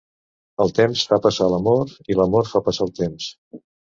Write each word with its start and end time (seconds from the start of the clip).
El 0.63 0.71
temps 0.77 1.03
fa 1.11 1.19
passar 1.25 1.49
l'amor 1.51 1.93
i 2.13 2.17
l'amor 2.21 2.49
fa 2.53 2.63
passar 2.71 2.87
el 2.87 2.91
temps. 3.01 3.29